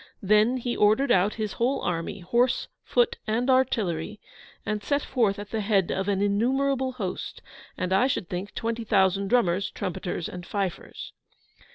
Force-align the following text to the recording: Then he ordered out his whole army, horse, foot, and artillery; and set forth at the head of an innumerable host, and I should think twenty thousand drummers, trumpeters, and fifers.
Then 0.23 0.57
he 0.57 0.75
ordered 0.75 1.11
out 1.11 1.35
his 1.35 1.53
whole 1.53 1.79
army, 1.81 2.21
horse, 2.21 2.67
foot, 2.83 3.17
and 3.27 3.51
artillery; 3.51 4.19
and 4.65 4.81
set 4.81 5.03
forth 5.03 5.37
at 5.37 5.51
the 5.51 5.61
head 5.61 5.91
of 5.91 6.07
an 6.07 6.23
innumerable 6.23 6.93
host, 6.93 7.43
and 7.77 7.93
I 7.93 8.07
should 8.07 8.27
think 8.27 8.55
twenty 8.55 8.83
thousand 8.83 9.27
drummers, 9.27 9.69
trumpeters, 9.69 10.27
and 10.27 10.43
fifers. 10.43 11.13